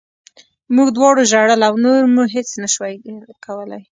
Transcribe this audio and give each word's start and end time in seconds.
موږ 0.75 0.87
دواړو 0.97 1.21
ژړل 1.31 1.61
او 1.69 1.73
نور 1.85 2.01
مو 2.13 2.23
هېڅ 2.35 2.49
نه 2.61 2.67
شول 2.73 2.93
کولی 3.45 3.81